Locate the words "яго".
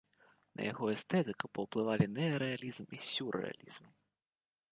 0.71-0.85